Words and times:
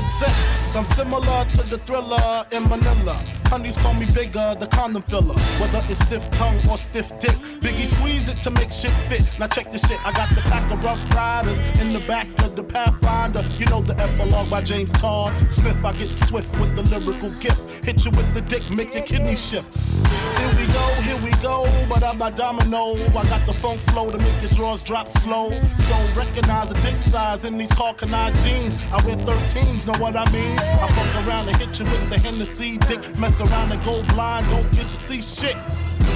Sex, 0.00 0.74
I'm 0.76 0.84
similar 0.84 1.46
to 1.52 1.62
the 1.68 1.78
Thrilla 1.78 2.52
in 2.52 2.68
Manila. 2.68 3.14
Honeys 3.46 3.76
call 3.76 3.94
me 3.94 4.06
bigger, 4.06 4.54
the 4.58 4.66
condom 4.66 5.02
filler. 5.02 5.34
Whether 5.58 5.82
it's 5.88 6.04
stiff 6.04 6.30
tongue 6.32 6.60
or 6.68 6.76
stiff 6.76 7.08
dick, 7.18 7.36
Biggie 7.60 7.86
squeeze 7.86 8.28
it 8.28 8.40
to 8.42 8.50
make 8.50 8.70
shit 8.70 8.92
fit. 9.08 9.22
Now 9.38 9.46
check 9.46 9.72
this 9.72 9.86
shit, 9.88 9.98
I 10.06 10.12
got 10.12 10.28
the 10.34 10.42
pack 10.42 10.70
of 10.70 10.82
rough 10.84 11.00
riders 11.14 11.60
in 11.80 11.92
the 11.92 12.00
back 12.00 12.28
of 12.42 12.56
the 12.56 12.64
Pathfinder. 12.64 13.42
You 13.58 13.66
know 13.66 13.80
the 13.80 13.98
epilogue 13.98 14.50
by 14.50 14.62
James 14.62 14.92
Todd 14.92 15.32
Smith. 15.52 15.82
I 15.84 15.92
get 15.92 16.14
swift 16.14 16.52
with 16.58 16.76
the 16.76 16.82
lyrical 16.98 17.30
gift. 17.40 17.84
Hit 17.84 18.04
you 18.04 18.10
with 18.10 18.32
the 18.34 18.42
dick, 18.42 18.68
make 18.70 18.94
your 18.94 19.04
kidney 19.04 19.36
shift. 19.36 19.74
Here 20.38 20.54
we 20.56 20.66
go, 20.72 20.86
here 21.02 21.22
we 21.22 21.30
go, 21.42 21.66
but 21.88 22.02
I'm 22.02 22.18
not 22.18 22.36
domino. 22.36 22.94
I 23.16 23.24
got 23.28 23.46
the 23.46 23.54
funk 23.54 23.80
flow 23.80 24.10
to 24.10 24.18
make 24.18 24.42
your 24.42 24.50
drawers 24.50 24.82
drop 24.82 25.08
slow. 25.08 25.50
So 25.86 25.94
recognize 26.16 26.68
the 26.68 26.74
dick 26.82 27.00
size 27.00 27.44
in 27.44 27.58
these 27.58 27.70
Karl 27.70 27.94
Kani 27.94 28.34
jeans. 28.42 28.76
I 28.90 28.96
wear 29.06 29.16
13s, 29.24 29.86
know 29.86 29.96
what 30.00 30.16
I 30.16 30.28
mean? 30.32 30.58
I 30.58 30.88
fuck 30.88 31.24
around 31.24 31.48
and 31.48 31.56
hit 31.58 31.78
you 31.78 31.84
with 31.84 32.10
the 32.10 32.18
Hennessy 32.18 32.76
dick. 32.78 33.16
Mess 33.16 33.40
around 33.40 33.70
and 33.70 33.84
go 33.84 34.02
blind, 34.02 34.50
don't 34.50 34.68
get 34.72 34.88
to 34.88 34.94
see 34.94 35.22
shit. 35.22 35.56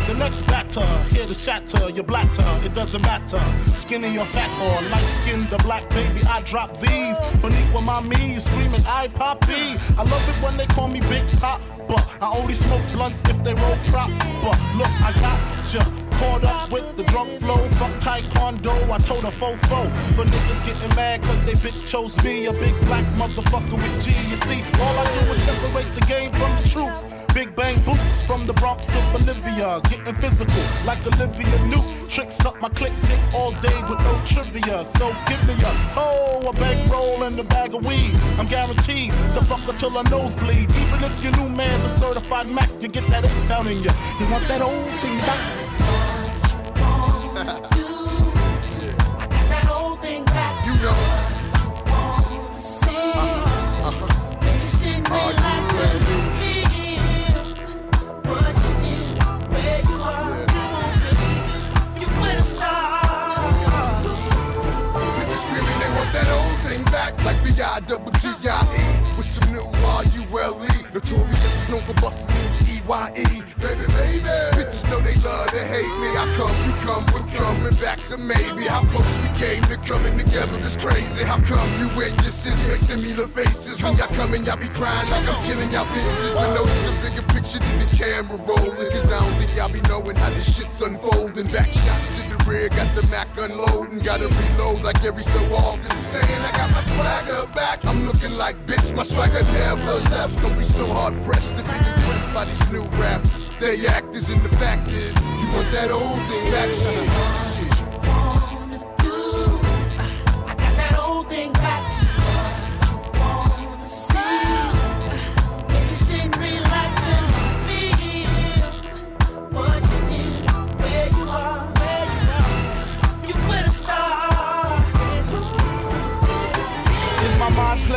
The 0.08 0.14
next 0.14 0.44
batter, 0.46 0.84
here 1.10 1.24
to 1.24 1.34
shatter 1.34 1.88
your 1.90 2.02
blatter, 2.02 2.44
it 2.64 2.74
doesn't 2.74 3.02
matter. 3.02 3.40
Skinny 3.66 4.18
or 4.18 4.24
fat 4.26 4.50
or 4.60 4.88
light 4.90 5.08
skinned 5.22 5.50
the 5.50 5.58
black 5.58 5.88
baby, 5.90 6.20
I 6.28 6.40
drop 6.40 6.76
these. 6.80 7.16
Beneath 7.40 7.72
with 7.72 7.84
my 7.84 8.00
knees, 8.00 8.46
screaming, 8.46 8.82
I 8.88 9.06
poppy. 9.06 9.78
I 9.96 10.02
love 10.02 10.28
it 10.28 10.42
when 10.42 10.56
they 10.56 10.66
call 10.66 10.88
me 10.88 10.98
Big 10.98 11.30
Pop, 11.38 11.62
but 11.86 12.04
I 12.20 12.36
only 12.36 12.54
smoke 12.54 12.82
blunts 12.90 13.22
if 13.22 13.40
they 13.44 13.54
roll 13.54 13.78
prop. 13.86 14.10
But 14.42 14.58
look, 14.74 14.90
I 15.00 15.12
got 15.20 15.72
ya 15.72 15.99
caught 16.20 16.44
up 16.44 16.70
with 16.70 16.96
the 16.96 17.04
drunk 17.04 17.30
flow. 17.40 17.68
Fuck 17.80 17.94
taekwondo, 18.04 18.74
I 18.90 18.98
told 18.98 19.24
a 19.24 19.32
fofo. 19.40 19.80
For 20.14 20.24
niggas 20.24 20.64
getting 20.66 20.94
mad 20.94 21.22
cause 21.22 21.42
they 21.44 21.56
bitch 21.64 21.80
chose 21.86 22.14
me, 22.22 22.46
a 22.46 22.52
big 22.52 22.78
black 22.86 23.06
motherfucker 23.20 23.76
with 23.82 24.04
G. 24.04 24.10
You 24.28 24.36
see, 24.36 24.60
all 24.82 24.96
I 25.02 25.06
do 25.16 25.20
is 25.32 25.42
separate 25.42 25.90
the 25.94 26.04
game 26.06 26.32
from 26.32 26.50
the 26.58 26.68
truth. 26.68 26.96
Big 27.34 27.54
bang 27.54 27.80
boots 27.84 28.22
from 28.24 28.46
the 28.46 28.52
Bronx 28.54 28.86
to 28.86 29.00
Bolivia. 29.12 29.80
Getting 29.88 30.14
physical 30.16 30.64
like 30.84 31.06
Olivia 31.06 31.58
Newt. 31.66 31.86
Tricks 32.10 32.44
up 32.44 32.60
my 32.60 32.68
click 32.68 32.92
dick 33.02 33.20
all 33.32 33.52
day 33.66 33.78
with 33.88 34.00
no 34.00 34.20
trivia. 34.26 34.84
So 34.98 35.14
give 35.28 35.42
me 35.46 35.54
a 35.54 35.72
oh, 35.96 36.42
a 36.48 36.52
bankroll 36.52 37.22
and 37.22 37.38
a 37.38 37.44
bag 37.44 37.74
of 37.74 37.86
weed. 37.86 38.16
I'm 38.38 38.48
guaranteed 38.48 39.12
to 39.34 39.40
fuck 39.42 39.60
her 39.60 39.72
till 39.72 39.90
her 39.90 40.10
nose 40.10 40.34
bleed. 40.36 40.68
Even 40.82 41.04
if 41.04 41.22
your 41.22 41.32
new 41.36 41.48
man's 41.48 41.84
a 41.84 41.88
certified 41.88 42.48
Mac, 42.48 42.68
you 42.80 42.88
get 42.88 43.06
that 43.10 43.24
X 43.24 43.44
down 43.44 43.68
in 43.68 43.78
you. 43.78 43.92
You 44.18 44.26
want 44.28 44.46
that 44.48 44.60
old 44.60 44.90
thing 44.98 45.16
back? 45.18 45.99
Back 66.90 67.24
like 67.24 67.42
the 67.44 67.64
I-double-G-I-E 67.64 69.16
with 69.16 69.26
some 69.26 69.52
new 69.52 69.60
R-U-L-E. 69.60 70.92
Notorious, 70.92 71.68
known 71.68 71.84
for 71.84 71.94
busting 72.00 72.34
in 72.34 72.50
the 72.50 72.69
E-Y-E. 72.90 73.22
Baby, 73.62 73.86
baby. 73.94 74.34
Bitches 74.58 74.82
know 74.90 74.98
they 74.98 75.14
love 75.22 75.46
to 75.50 75.62
hate 75.62 75.94
me. 76.02 76.10
I 76.18 76.26
come, 76.34 76.50
you 76.66 76.74
come, 76.82 77.06
we're 77.14 77.22
coming 77.38 77.74
back, 77.78 78.02
so 78.02 78.16
maybe. 78.16 78.66
How 78.66 78.82
close 78.86 79.06
we 79.22 79.28
came 79.38 79.62
to 79.70 79.76
coming 79.86 80.18
together 80.18 80.58
is 80.58 80.76
crazy. 80.76 81.24
How 81.24 81.38
come 81.38 81.70
you 81.78 81.86
and 82.02 82.14
your 82.18 82.34
sis 82.34 82.66
make 82.66 82.78
similar 82.78 83.28
faces? 83.28 83.80
When 83.80 83.96
y'all 83.96 84.08
coming, 84.08 84.44
y'all 84.44 84.56
be 84.56 84.66
crying 84.66 85.08
like 85.08 85.28
I'm 85.28 85.38
killing 85.46 85.70
y'all 85.70 85.86
bitches. 85.86 86.34
I 86.34 86.52
know 86.52 86.64
there's 86.64 86.86
a 86.86 86.92
bigger 87.02 87.29
picture 87.40 87.58
than 87.58 87.78
the 87.78 87.96
camera 87.96 88.36
rolling. 88.36 88.90
Cause 88.90 89.10
I 89.10 89.18
don't 89.18 89.32
think 89.40 89.56
y'all 89.56 89.72
be 89.72 89.80
knowing 89.82 90.16
how 90.16 90.30
this 90.30 90.56
shit's 90.56 90.80
unfolding. 90.82 91.46
Back 91.48 91.72
shots 91.72 92.16
to 92.16 92.22
the 92.28 92.44
rear, 92.48 92.68
got 92.68 92.94
the 92.94 93.06
Mac 93.08 93.28
unloading. 93.38 94.00
Gotta 94.00 94.28
reload 94.28 94.82
like 94.82 95.02
every 95.04 95.22
so 95.22 95.38
often. 95.54 95.90
Saying 95.98 96.24
I 96.24 96.52
got 96.52 96.70
my 96.70 96.80
swagger 96.80 97.46
back. 97.54 97.84
I'm 97.84 98.06
looking 98.06 98.32
like 98.32 98.66
bitch, 98.66 98.94
my 98.94 99.02
swagger 99.02 99.42
never 99.52 99.94
left. 100.10 100.40
Don't 100.42 100.56
be 100.56 100.64
so 100.64 100.86
hard 100.86 101.20
pressed 101.22 101.56
to 101.58 101.62
be 101.62 101.76
impressed 101.76 102.32
by 102.32 102.44
these 102.44 102.72
new 102.72 102.84
rappers. 103.00 103.44
They 103.58 103.86
actors 103.86 104.30
and 104.30 104.42
the 104.42 104.54
fact 104.56 104.90
is, 104.90 105.14
you 105.16 105.52
want 105.52 105.70
that 105.72 105.90
old 105.90 106.20
thing 106.28 106.50
back. 106.50 106.72
Shit. 106.72 107.59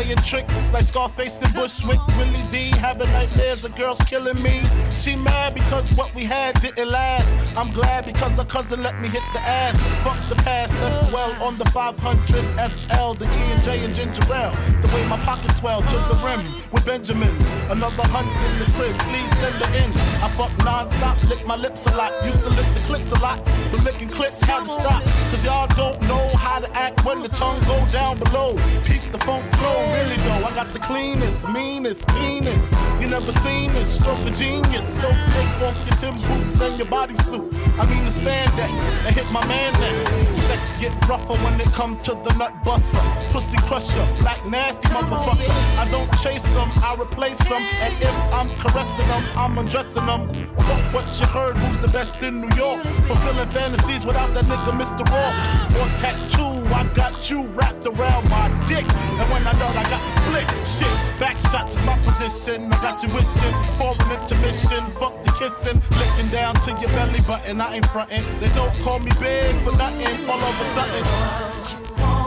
Playing 0.03 0.17
tricks 0.17 0.71
like 0.71 0.83
Scarface 0.83 1.41
and 1.41 1.53
Bushwick. 1.53 1.99
Willie 2.17 2.43
D 2.51 2.69
having 2.77 3.07
nightmares, 3.09 3.61
the 3.61 3.69
girl's 3.69 3.99
killing 3.99 4.41
me. 4.41 4.61
She 4.95 5.15
mad 5.15 5.53
because 5.53 5.89
what 5.95 6.13
we 6.15 6.25
had 6.25 6.59
didn't 6.61 6.89
last. 6.89 7.27
I'm 7.57 7.71
glad 7.71 8.05
because 8.05 8.35
her 8.37 8.45
cousin 8.45 8.81
let 8.83 8.99
me 8.99 9.07
hit 9.07 9.23
the 9.33 9.39
ass. 9.39 9.75
Fuck 10.03 10.29
the 10.29 10.35
past, 10.35 10.73
that's 10.73 11.11
well 11.11 11.31
on 11.43 11.57
the 11.57 11.65
500 11.65 12.25
SL, 12.71 13.13
the 13.13 13.25
E 13.25 13.51
and 13.53 13.63
J 13.63 13.85
and 13.85 13.95
ginger 13.95 14.23
ale. 14.33 14.51
The 14.81 14.89
way 14.93 15.07
my 15.07 15.17
pockets 15.23 15.57
swell 15.57 15.81
to 15.81 15.97
the 16.09 16.21
rim 16.25 16.47
with 16.71 16.85
Benjamins. 16.85 17.43
Another 17.69 18.03
hunt's 18.07 18.37
in 18.47 18.59
the 18.59 18.65
crib, 18.73 18.97
please 18.99 19.31
send 19.37 19.55
her 19.55 19.71
in. 19.83 19.91
I 20.23 20.29
fuck 20.35 20.51
non-stop, 20.63 21.21
lick 21.29 21.45
my 21.45 21.55
lips 21.55 21.85
a 21.85 21.95
lot. 21.95 22.11
Used 22.25 22.43
to 22.43 22.49
lick 22.49 22.73
the 22.73 22.81
clips 22.81 23.11
a 23.11 23.19
lot, 23.19 23.43
but 23.71 23.83
licking 23.83 24.09
clips 24.09 24.41
has 24.41 24.67
to 24.67 24.73
stop. 24.73 25.03
Cause 25.31 25.45
y'all 25.45 25.67
don't 25.75 26.01
know 26.03 26.31
how 26.35 26.59
to 26.59 26.69
act 26.75 27.05
when 27.05 27.21
the 27.21 27.29
tongue 27.29 27.59
go 27.61 27.85
down 27.91 28.19
below. 28.19 28.55
Peep 28.85 29.03
the 29.11 29.19
funk 29.19 29.45
flow 29.55 29.92
really 29.93 30.17
though, 30.17 30.45
I 30.47 30.51
got 30.55 30.73
the 30.73 30.79
cleanest, 30.79 31.47
meanest 31.49 32.07
penis. 32.09 32.69
You 32.99 33.07
never 33.07 33.31
seen 33.31 33.73
this, 33.73 33.99
stroke 33.99 34.25
of 34.27 34.33
genius. 34.33 34.85
So 35.01 35.09
take 35.35 35.55
off 35.67 35.77
your 35.87 35.97
Tim 36.01 36.15
boots 36.15 36.61
and 36.61 36.77
your 36.77 36.87
bodysuit. 36.87 37.47
I 37.79 37.85
mean 37.89 38.05
the 38.05 38.11
spandex, 38.11 38.89
and 39.05 39.15
hit 39.15 39.29
my 39.31 39.45
man 39.47 39.73
next. 39.73 40.41
Sex 40.47 40.75
get 40.75 40.91
rougher 41.07 41.35
when 41.43 41.59
it 41.59 41.71
come 41.73 41.97
to 41.99 42.11
the 42.11 42.33
nut 42.37 42.53
buster. 42.63 43.01
Pussy 43.31 43.57
crusher, 43.67 44.05
black 44.19 44.45
nasty 44.45 44.87
motherfucker. 44.89 45.49
I 45.77 45.89
don't 45.89 46.11
chase 46.21 46.47
them, 46.53 46.71
I 46.83 46.95
replace 46.99 47.37
them. 47.49 47.61
And 47.81 47.93
if 48.01 48.15
I'm 48.33 48.49
caressing 48.59 49.07
them, 49.07 49.23
I'm 49.35 49.57
undressing 49.57 50.05
them. 50.05 50.45
Fuck 50.57 50.93
what 50.93 51.19
you 51.19 51.27
heard, 51.27 51.57
who's 51.57 51.77
the 51.79 51.87
best 51.87 52.21
in 52.21 52.41
New 52.41 52.55
York? 52.55 52.83
Fulfilling 53.07 53.49
fantasies 53.49 54.05
without 54.05 54.33
that 54.33 54.45
nigga 54.45 54.71
Mr. 54.71 55.03
Rock. 55.13 55.33
Or 55.79 55.87
tattoo, 55.99 56.67
I 56.73 56.83
got 56.93 57.29
you 57.29 57.47
wrapped 57.47 57.85
around 57.85 58.29
my 58.29 58.47
dick. 58.67 58.85
And 59.19 59.29
when 59.31 59.45
I 59.47 59.53
done, 59.53 59.72
I 59.75 59.83
got 59.89 60.01
the 60.03 60.11
split. 60.21 60.47
Shit, 60.67 61.19
back 61.19 61.39
shots 61.51 61.75
is 61.75 61.83
my 61.83 61.97
position. 61.99 62.71
I 62.71 62.81
got 62.81 63.01
you 63.01 63.09
wishing 63.09 63.55
for 63.77 63.95
an 63.97 64.21
intermission. 64.21 64.83
Fuck 64.99 65.15
the 65.23 65.31
kissing, 65.39 65.81
licking 65.97 66.29
down 66.29 66.53
to 66.65 66.71
your 66.71 66.89
belly 66.91 67.21
button. 67.21 67.59
I 67.59 67.75
ain't 67.75 67.85
frontin'. 67.87 68.23
They 68.39 68.49
don't 68.49 68.75
call 68.83 68.99
me 68.99 69.11
big 69.19 69.55
for 69.63 69.75
nothing. 69.75 70.29
All 70.29 70.39
of 70.39 70.61
a 70.61 70.65
sudden. 70.75 72.22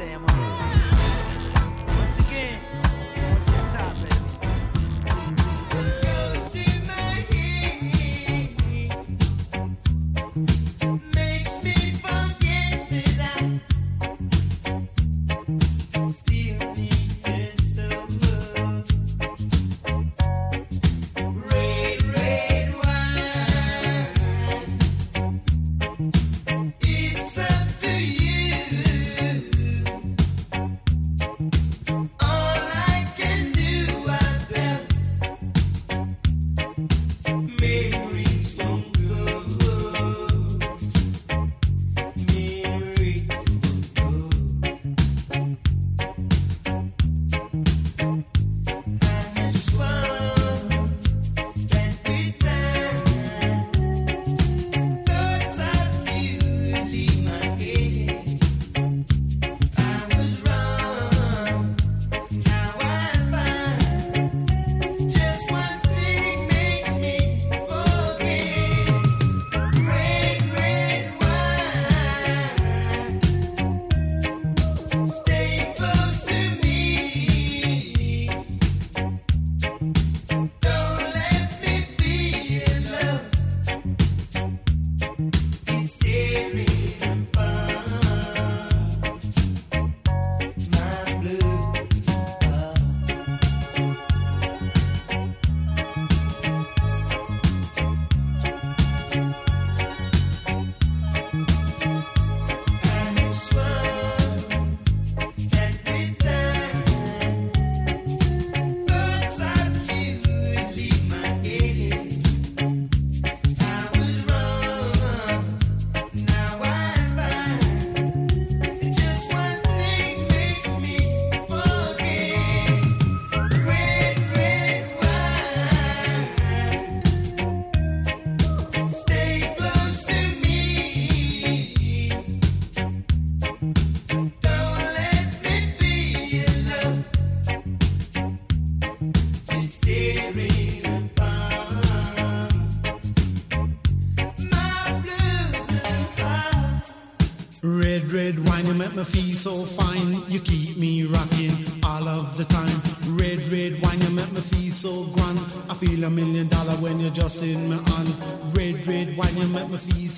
Sam 0.00 0.29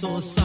sou 0.03 0.42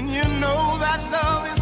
when 0.00 0.08
you 0.08 0.24
know 0.40 0.78
that 0.78 1.00
love 1.12 1.44
is 1.52 1.59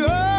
that 0.00 0.35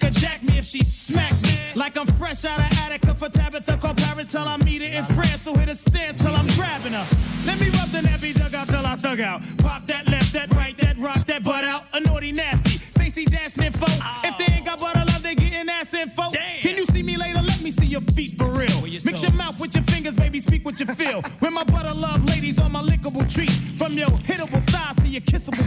could 0.00 0.14
jack 0.14 0.42
me 0.42 0.58
if 0.58 0.64
she 0.64 0.82
smacked 0.82 1.42
me. 1.42 1.58
Like 1.76 1.96
I'm 1.96 2.06
fresh 2.06 2.44
out 2.44 2.58
of 2.58 2.78
Attica 2.78 3.14
for 3.14 3.28
Tabitha. 3.28 3.76
Call 3.76 3.94
Paris 3.94 4.32
till 4.32 4.48
I 4.48 4.56
meet 4.58 4.82
her 4.82 4.98
in 4.98 5.04
France. 5.04 5.42
So 5.42 5.54
hit 5.54 5.68
a 5.68 5.74
stance 5.74 6.22
till 6.22 6.34
I'm 6.34 6.46
grabbing 6.56 6.92
her. 6.92 7.06
Let 7.46 7.60
me 7.60 7.68
rub 7.70 7.88
the 7.90 8.00
nappy 8.00 8.34
dugout 8.34 8.68
till 8.68 8.84
I 8.84 8.96
thug 8.96 9.20
out. 9.20 9.42
Pop 9.58 9.86
that 9.86 10.08
left, 10.08 10.32
that 10.32 10.50
right, 10.54 10.76
that 10.78 10.96
rock, 10.98 11.24
that 11.26 11.44
butt 11.44 11.64
out. 11.64 11.84
A 11.92 12.00
naughty 12.00 12.32
nasty. 12.32 12.78
Stacey 12.78 13.24
Dash 13.24 13.58
info. 13.58 13.86
Oh. 13.88 14.20
If 14.24 14.38
they 14.38 14.54
ain't 14.54 14.66
got 14.66 14.80
butter 14.80 15.04
love, 15.06 15.22
they 15.22 15.34
getting 15.34 15.68
ass 15.68 15.92
info. 15.94 16.30
Damn. 16.32 16.60
Can 16.62 16.76
you 16.76 16.84
see 16.84 17.02
me 17.02 17.16
later? 17.16 17.40
Let 17.42 17.60
me 17.62 17.70
see 17.70 17.86
your 17.86 18.02
feet 18.02 18.38
for 18.38 18.48
real. 18.48 18.86
Your 18.86 19.02
Mix 19.04 19.22
your 19.22 19.32
mouth 19.32 19.60
with 19.60 19.74
your 19.74 19.84
fingers, 19.84 20.16
baby. 20.16 20.40
Speak 20.40 20.64
what 20.64 20.78
you 20.80 20.86
feel. 20.86 21.22
when 21.40 21.52
my 21.54 21.64
butter 21.64 21.94
love 21.94 22.24
ladies 22.26 22.58
on 22.58 22.72
my 22.72 22.82
lickable 22.82 23.26
treat. 23.32 23.50
From 23.50 23.94
your 23.94 24.08
hittable 24.08 24.62
thighs 24.70 24.96
to 25.02 25.08
your 25.08 25.22
kissable 25.22 25.59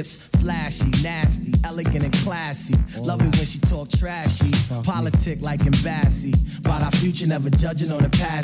lips, 0.00 0.22
flashy, 0.40 0.88
nasty, 1.02 1.52
elegant 1.62 2.02
and 2.02 2.12
classy. 2.24 2.74
Oh. 2.96 3.02
Love 3.02 3.20
it 3.20 3.36
when 3.36 3.44
she 3.44 3.58
talk 3.58 3.90
trashy, 3.90 4.50
politic 4.82 5.42
like 5.42 5.60
embassy. 5.60 6.32
About 6.60 6.82
our 6.82 6.90
future, 6.92 7.26
never 7.26 7.50
judging 7.50 7.92
on 7.92 8.02
the 8.02 8.08
past 8.08 8.39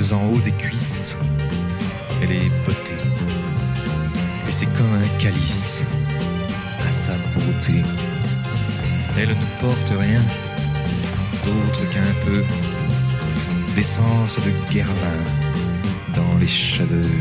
En 0.00 0.26
haut 0.26 0.40
des 0.40 0.52
cuisses, 0.52 1.16
elle 2.22 2.32
est 2.32 2.50
bottée. 2.66 2.96
Et 4.48 4.50
c'est 4.50 4.66
comme 4.72 4.92
un 4.94 5.18
calice 5.18 5.84
à 6.80 6.92
sa 6.92 7.12
beauté. 7.34 7.84
Elle 9.18 9.28
ne 9.28 9.60
porte 9.60 9.92
rien 9.96 10.20
d'autre 11.44 11.90
qu'un 11.90 12.14
peu 12.24 12.42
d'essence 13.76 14.38
de 14.40 14.72
guervin 14.72 15.22
dans 16.14 16.38
les 16.40 16.48
cheveux. 16.48 17.18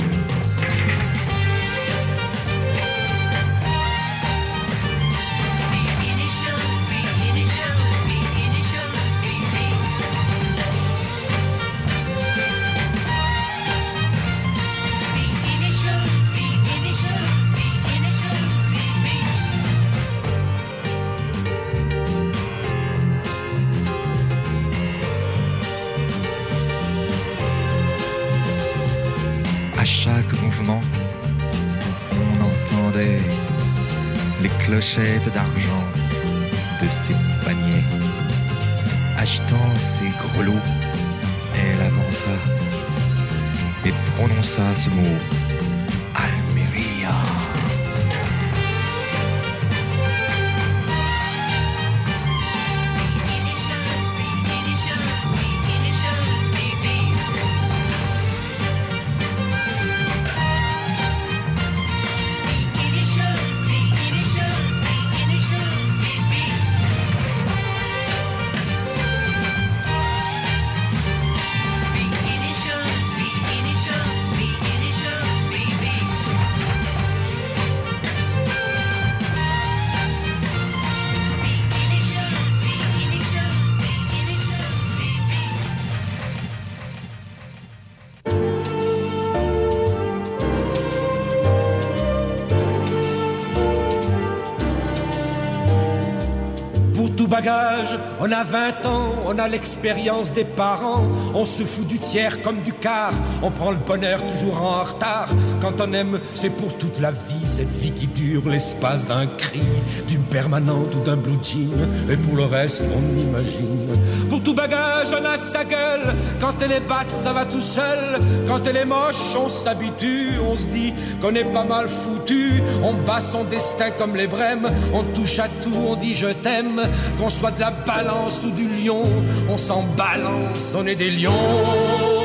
On 98.20 98.32
a 98.32 98.44
20 98.44 98.86
ans, 98.86 99.14
on 99.26 99.38
a 99.38 99.48
l'expérience 99.48 100.32
des 100.32 100.44
parents, 100.44 101.06
on 101.34 101.46
se 101.46 101.64
fout 101.64 101.88
du 101.88 102.00
tiers 102.00 102.42
comme 102.42 102.62
du 102.62 102.74
quart, 102.74 103.14
on 103.42 103.52
prend 103.52 103.72
le 103.72 103.78
bonheur 103.78 104.26
toujours 104.28 104.62
en 104.62 104.84
retard. 104.84 105.30
Quand 105.62 105.80
on 105.82 105.94
aime, 105.94 106.20
c'est 106.34 106.50
pour 106.50 106.78
toute 106.78 107.00
la 107.00 107.12
vie, 107.12 107.31
cette 107.46 107.72
vie 107.72 107.92
qui 107.92 108.08
dure 108.08 108.48
l'espace 108.48 109.06
d'un 109.06 109.28
cri, 109.28 109.62
d'une 110.08 110.24
permanente 110.24 110.96
ou 110.96 111.04
d'un 111.04 111.18
blue 111.18 111.38
jean, 111.42 111.72
et 112.10 112.18
pour 112.18 112.36
le 112.36 112.46
reste, 112.46 112.84
on 112.96 113.20
imagine. 113.20 113.88
Pour 114.30 114.42
tout 114.42 114.54
bagage, 114.54 115.10
on 115.20 115.26
a 115.26 115.38
sa 115.38 115.64
gueule, 115.64 116.16
quand 116.40 116.54
elle 116.62 116.72
est 116.72 116.88
batte, 116.88 117.12
ça 117.12 117.34
va 117.34 117.46
tout 117.46 117.62
seul, 117.62 118.20
quand 118.48 118.66
elle 118.68 118.78
est 118.78 118.86
moche, 118.86 119.36
on 119.38 119.48
s'habitue, 119.48 120.34
on 120.50 120.56
se 120.56 120.68
dit 120.68 120.94
qu'on 121.22 121.36
est 121.36 121.52
pas 121.52 121.64
mal 121.64 121.88
foutu, 121.88 122.62
on 122.84 122.94
bat 122.94 123.20
son 123.20 123.44
destin 123.44 123.92
comme 123.98 124.16
les 124.16 124.28
brèmes, 124.28 124.70
on 124.94 125.04
touche 125.04 125.40
à 125.40 125.48
tout, 125.48 125.76
on 125.88 125.96
dit 125.96 126.16
je 126.16 126.28
t'aime, 126.28 126.82
qu'on 127.20 127.30
soit 127.30 127.52
de 127.52 127.60
la 127.60 127.72
balance 127.72 128.44
ou 128.46 128.52
du 128.52 128.68
lion, 128.68 129.04
on 129.50 129.58
s'en 129.58 129.84
balance, 129.98 130.76
on 130.78 130.86
est 130.86 130.96
des 130.96 131.12
lions. 131.12 132.21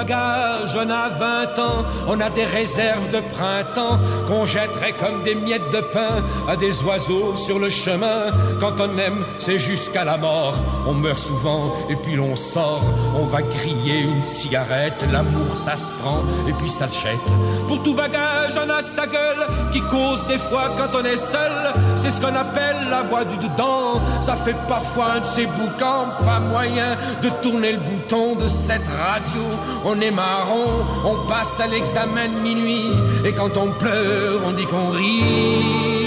Bagage, 0.00 0.76
on 0.76 0.88
a 0.88 1.10
20 1.10 1.58
ans, 1.58 1.84
on 2.08 2.20
a 2.20 2.30
des 2.30 2.44
réserves 2.44 3.10
de 3.10 3.20
printemps 3.20 3.98
qu'on 4.26 4.46
jetterait 4.46 4.94
comme 4.94 5.22
des 5.22 5.34
miettes 5.34 5.70
de 5.72 5.80
pain 5.80 6.16
à 6.48 6.56
des 6.56 6.82
oiseaux 6.82 7.36
sur 7.36 7.58
le 7.58 7.68
chemin. 7.68 8.20
Quand 8.60 8.76
on 8.78 8.96
aime, 8.96 9.26
c'est 9.36 9.58
jusqu'à 9.58 10.04
la 10.04 10.16
mort. 10.16 10.54
On 10.86 10.94
meurt 10.94 11.18
souvent 11.18 11.74
et 11.90 11.96
puis 11.96 12.16
l'on 12.16 12.34
sort. 12.34 12.82
On 13.14 13.26
va 13.26 13.42
griller 13.42 14.00
une 14.00 14.24
cigarette, 14.24 15.04
l'amour 15.12 15.54
ça 15.54 15.76
se 15.76 15.92
prend 15.92 16.22
et 16.48 16.52
puis 16.54 16.70
ça 16.70 16.88
se. 16.88 17.00
Pour 17.66 17.82
tout 17.82 17.94
bagage, 17.94 18.58
on 18.62 18.68
a 18.68 18.82
sa 18.82 19.06
gueule 19.06 19.46
qui 19.72 19.80
cause 19.80 20.26
des 20.26 20.38
fois 20.38 20.74
quand 20.76 20.98
on 20.98 21.04
est 21.04 21.16
seul. 21.16 21.72
C'est 21.96 22.10
ce 22.10 22.20
qu'on 22.20 22.34
appelle 22.34 22.88
la 22.88 23.02
voix 23.02 23.24
du 23.24 23.36
dedans. 23.36 24.00
Ça 24.20 24.36
fait 24.36 24.56
parfois 24.68 25.12
un 25.16 25.20
de 25.20 25.26
ces 25.26 25.46
boucans, 25.46 26.08
pas 26.24 26.40
moyen 26.40 26.96
de 27.22 27.28
tourner 27.42 27.72
le 27.72 27.78
bouton 27.78 28.36
de 28.36 28.48
cette 28.48 28.86
radio. 28.86 29.42
On 29.84 30.00
est 30.00 30.10
marron, 30.10 30.86
on 31.04 31.26
passe 31.26 31.60
à 31.60 31.66
l'examen 31.66 32.28
minuit. 32.28 32.90
Et 33.24 33.32
quand 33.32 33.56
on 33.56 33.70
pleure, 33.72 34.40
on 34.46 34.52
dit 34.52 34.66
qu'on 34.66 34.90
rit. 34.90 35.99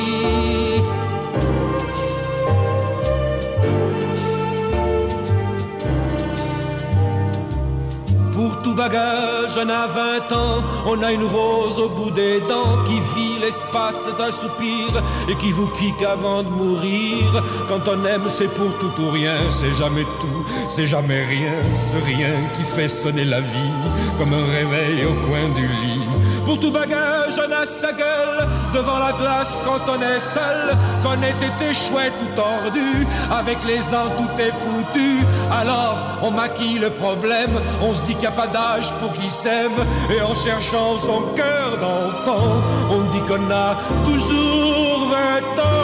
tout 8.64 8.74
bagage, 8.74 9.58
on 9.58 9.70
a 9.70 9.88
vingt 9.88 10.32
ans, 10.32 10.64
on 10.88 11.04
a 11.04 11.12
une 11.12 11.26
rose 11.26 11.78
au 11.78 11.90
bout 11.90 12.12
des 12.12 12.40
dents 12.40 12.84
qui 12.86 13.00
vit 13.16 13.40
l'espace 13.40 14.08
d'un 14.18 14.32
soupir 14.32 14.88
et 15.30 15.36
qui 15.36 15.52
vous 15.52 15.68
pique 15.68 16.02
avant 16.02 16.44
de 16.44 16.50
mourir. 16.50 17.44
Quand 17.68 17.88
on 17.88 18.06
aime, 18.06 18.24
c'est 18.30 18.48
pour 18.48 18.78
tout 18.80 18.94
ou 19.02 19.10
rien, 19.12 19.36
c'est 19.50 19.74
jamais 19.74 20.04
tout, 20.04 20.44
c'est 20.68 20.88
jamais 20.88 21.22
rien, 21.24 21.56
ce 21.78 21.96
rien 22.04 22.34
qui 22.56 22.64
fait 22.64 22.88
sonner 22.88 23.26
la 23.26 23.42
vie 23.42 23.74
comme 24.18 24.34
un 24.34 24.46
réveil 24.46 25.06
au 25.06 25.14
coin 25.28 25.50
du 25.56 25.68
lit. 25.68 26.08
Pour 26.46 26.60
tout 26.60 26.72
bagage, 26.72 27.40
on 27.46 27.52
a 27.52 27.66
sa 27.66 27.92
gueule, 27.92 28.48
devant 28.74 28.98
la 28.98 29.14
glace 29.14 29.62
quand 29.66 29.82
on 29.88 30.02
est 30.02 30.20
seul, 30.20 30.76
qu'on 31.04 31.22
ait 31.22 31.30
été 31.32 31.74
chouette 31.74 32.14
ou 32.22 32.36
tordu, 32.36 33.08
avec 33.32 33.58
les 33.66 33.94
ans 33.94 34.10
tout 34.18 34.42
est 34.42 34.52
foutu. 34.52 35.20
Alors 35.52 35.98
on 36.22 36.32
maquille 36.32 36.80
le 36.80 36.90
problème, 36.90 37.60
on 37.82 37.94
se 37.94 38.02
dit 38.02 38.14
qu'il 38.14 38.22
n'y 38.22 38.28
a 38.28 38.32
pas 38.32 38.48
d'âge 38.48 38.94
pour 39.00 39.14
qui 39.14 39.30
s'aime, 39.30 39.80
et 40.10 40.22
en 40.22 40.34
cherchant 40.34 40.98
son 40.98 41.22
cœur 41.36 41.78
d'enfant, 41.80 42.62
on 42.90 43.02
dit 43.12 43.22
qu'on 43.22 43.50
a 43.52 43.78
toujours 44.06 45.10
20 45.10 45.64
ans. 45.64 45.83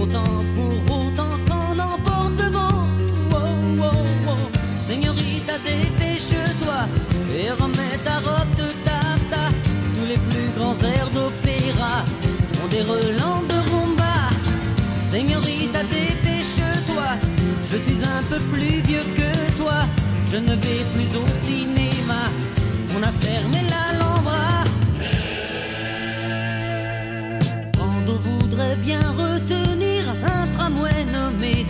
Autant, 0.00 0.44
pour 0.54 0.96
autant 0.96 1.36
qu'on 1.46 1.78
emporte 1.78 2.36
le 2.38 2.50
vent. 2.50 2.86
Wow, 3.30 3.80
wow, 3.80 4.02
wow. 4.26 4.38
Señorita, 4.84 5.54
dépêche-toi 5.64 6.80
et 7.36 7.50
remets 7.50 7.98
ta 8.04 8.16
robe 8.16 8.54
de 8.56 8.68
tata. 8.84 9.44
Tous 9.98 10.06
les 10.06 10.18
plus 10.28 10.48
grands 10.56 10.78
airs 10.82 11.10
d'opéra 11.10 12.04
ont 12.62 12.68
des 12.68 12.82
relents 12.82 13.42
de 13.48 13.58
rumba. 13.70 14.14
Señorita, 15.10 15.80
dépêche-toi, 15.84 17.08
je 17.70 17.76
suis 17.78 18.00
un 18.04 18.22
peu 18.30 18.40
plus 18.52 18.80
vieux 18.82 19.06
que 19.16 19.56
toi. 19.56 19.80
Je 20.30 20.36
ne 20.36 20.54
vais 20.54 20.84
plus 20.94 21.16
au 21.16 21.26
cinéma, 21.44 22.22
on 22.96 23.02
a 23.02 23.12
fermé 23.26 23.58
l'Alhambra. 23.68 24.64
Quand 27.76 28.04
on 28.08 28.18
voudrait 28.28 28.76
bien 28.76 29.00
retenir 29.10 29.79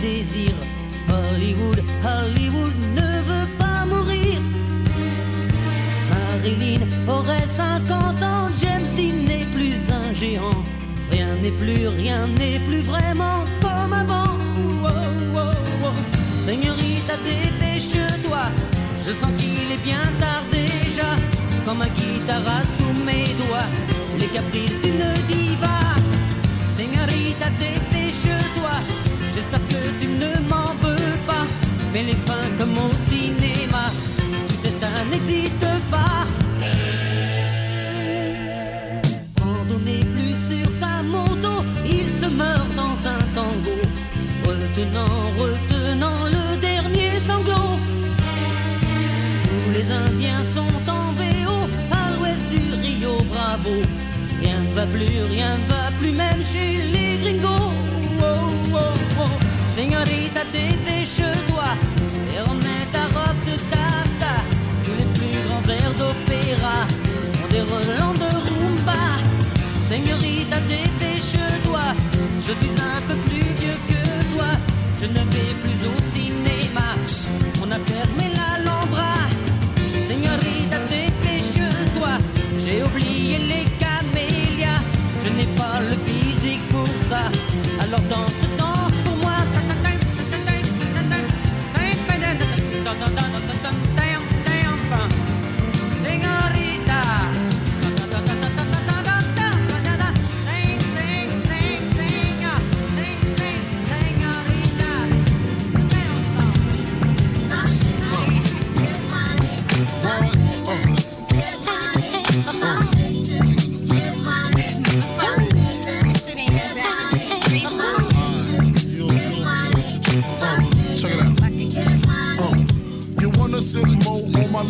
Hollywood, 0.01 1.83
Hollywood 2.03 2.73
ne 2.95 3.21
veut 3.29 3.49
pas 3.59 3.85
mourir. 3.85 4.41
Marilyn 6.09 6.81
aurait 7.07 7.45
50 7.45 8.23
ans, 8.23 8.49
James 8.59 8.87
Dean 8.97 9.27
n'est 9.27 9.45
plus 9.53 9.91
un 9.91 10.11
géant. 10.11 10.63
Rien 11.11 11.35
n'est 11.43 11.51
plus, 11.51 11.87
rien 11.87 12.25
n'est 12.27 12.59
plus 12.61 12.81
vraiment 12.81 13.45
comme 13.61 13.93
avant. 13.93 14.37
Wow, 14.81 15.35
wow, 15.35 15.53
wow. 15.83 15.93
Señorita, 16.47 17.13
dépêche-toi. 17.23 18.45
Je 19.05 19.13
sens 19.13 19.29
qu'il 19.37 19.71
est 19.71 19.83
bien 19.83 20.05
tard 20.19 20.43
déjà. 20.51 21.09
Comme 21.63 21.83
un 21.83 21.89
guitare 21.89 22.63
sous 22.75 23.03
mes 23.05 23.27
doigts. 23.45 23.69
Les 24.19 24.27
caprices 24.27 24.60
Mais 31.93 32.03
fins 32.03 32.40
je 72.51 73.30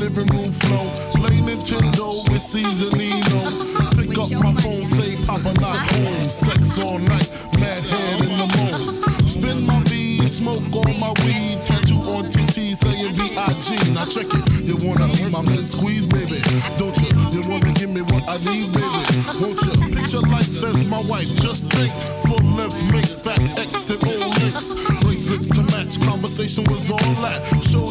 living 0.01 0.27
room 0.35 0.51
floor? 0.51 0.89
Play 1.13 1.37
Nintendo 1.45 2.09
with 2.29 2.41
Seasonino. 2.41 3.41
Pick 3.95 4.17
up 4.17 4.31
my 4.43 4.53
phone, 4.61 4.83
say 4.83 5.15
Papa 5.25 5.53
not 5.61 5.77
home. 5.91 6.23
Sex 6.23 6.79
all 6.79 6.97
night, 6.97 7.29
mad 7.59 7.83
head 7.87 8.21
in 8.25 8.33
the 8.41 8.47
moon. 8.57 9.27
Spin 9.27 9.65
my 9.65 9.79
V, 9.83 10.25
smoke 10.25 10.63
all 10.73 10.93
my 10.97 11.13
weed. 11.23 11.63
Tattoo 11.63 12.01
on 12.15 12.25
TT 12.29 12.75
saying 12.75 13.13
B.I.G. 13.13 13.93
Now 13.93 14.05
check 14.05 14.25
it. 14.33 14.43
You 14.65 14.75
wanna 14.81 15.07
be 15.13 15.29
my 15.29 15.41
man 15.43 15.63
squeeze, 15.65 16.07
baby? 16.07 16.41
Don't 16.77 16.97
you? 16.97 17.11
You 17.29 17.41
wanna 17.47 17.71
give 17.73 17.91
me 17.91 18.01
what 18.01 18.23
I 18.27 18.37
need, 18.49 18.73
baby? 18.73 19.01
Won't 19.39 19.61
you? 19.61 19.73
Picture 19.95 20.25
life 20.33 20.63
as 20.63 20.83
my 20.85 21.01
wife. 21.05 21.29
Just 21.37 21.69
think, 21.69 21.93
full 22.25 22.43
length, 22.57 22.81
make 22.91 23.05
fat 23.05 23.39
X 23.59 23.91
and 23.91 24.03
O 24.03 24.17
links. 24.41 24.73
Bracelets 25.01 25.49
to 25.55 25.63
match, 25.69 26.01
conversation 26.01 26.63
was 26.65 26.89
all 26.89 27.13
that. 27.21 27.39
Showed 27.63 27.90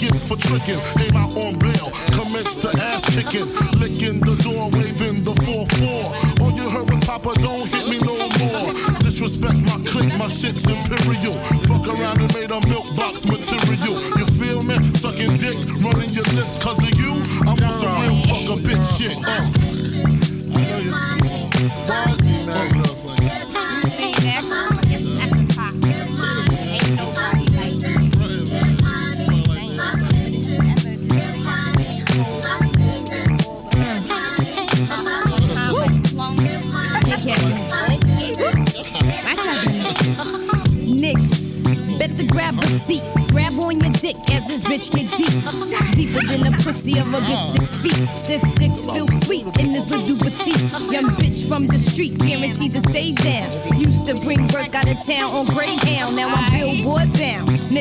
Get 0.00 0.18
for 0.18 0.36
tricking. 0.36 0.80
Came 0.96 1.16
out 1.16 1.36
on 1.36 1.58
bail, 1.58 1.92
commenced 2.16 2.62
to 2.62 2.70
ass 2.80 3.04
kicking. 3.12 3.46
Licking 3.76 4.20
the 4.20 4.34
door, 4.40 4.70
waving 4.72 5.22
the 5.22 5.34
4-4. 5.44 6.40
All 6.40 6.52
you 6.56 6.68
heard 6.70 6.88
was 6.88 7.00
Papa, 7.00 7.34
don't 7.40 7.68
hit 7.68 7.86
me 7.86 7.98
no 8.00 8.16
more. 8.40 8.72
Disrespect 9.04 9.60
my 9.60 9.76
clique, 9.84 10.16
my 10.16 10.28
shit's 10.28 10.64
imperial. 10.66 11.36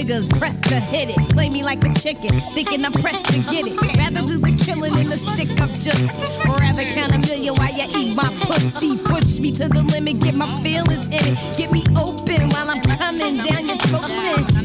Niggas 0.10 0.62
to 0.64 0.80
hit 0.80 1.10
it. 1.10 1.30
Play 1.30 1.50
me 1.50 1.62
like 1.62 1.84
a 1.84 1.94
chicken, 1.94 2.40
thinking 2.56 2.84
I'm 2.84 2.92
pressed 2.94 3.26
to 3.26 3.40
get 3.52 3.68
it. 3.68 3.80
Rather 3.96 4.26
do 4.26 4.40
the 4.40 4.58
killing 4.66 4.92
than 4.94 5.06
the 5.06 5.18
stick 5.18 5.52
up. 5.62 5.70
Or 6.50 6.58
rather 6.58 6.82
count 6.82 7.14
a 7.14 7.20
million 7.20 7.54
while 7.54 7.72
you 7.72 7.86
eat 7.96 8.16
my 8.16 8.28
pussy. 8.42 8.98
Push 8.98 9.38
me 9.38 9.52
to 9.52 9.70
the 9.70 9.84
limit, 9.84 10.20
get 10.20 10.34
my 10.34 10.52
feelings 10.64 11.06
in 11.06 11.14
it. 11.14 11.58
Get 11.58 11.72
me 11.72 11.84
open 11.96 12.50
while 12.50 12.72
I'm 12.72 12.82
coming 12.82 13.38
down 13.38 13.68
your 13.68 13.78
throat. 13.78 14.10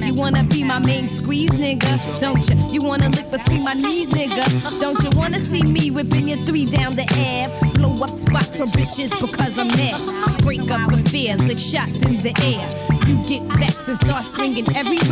You 0.01 0.15
wanna 0.15 0.45
be 0.45 0.65
my 0.65 0.79
main 0.79 1.09
squeeze, 1.09 1.51
nigga? 1.51 1.93
Don't 2.21 2.49
you? 2.49 2.57
You 2.71 2.83
wanna 2.83 3.11
lick 3.11 3.31
between 3.31 3.65
my 3.65 3.75
knees, 3.75 4.09
nigga? 4.09 4.81
Don't 4.81 5.03
you 5.05 5.11
wanna 5.15 5.45
see 5.45 5.63
me 5.63 5.91
whipping 5.91 6.27
your 6.27 6.39
three 6.39 6.65
down 6.65 6.97
the 6.97 7.05
Ave? 7.13 7.73
Blow 7.75 8.03
up 8.03 8.09
spots 8.09 8.49
for 8.57 8.65
bitches 8.65 9.11
because 9.21 9.59
I'm 9.59 9.69
mad. 9.69 10.41
Break 10.43 10.71
up 10.71 10.91
affairs, 10.91 11.43
lick 11.45 11.59
shots 11.59 12.01
in 12.01 12.23
the 12.23 12.33
air. 12.41 12.65
You 13.07 13.17
get 13.29 13.43
vexed 13.59 13.89
and 13.89 14.01
start 14.01 14.25
swinging 14.35 14.67
everywhere. 14.75 15.04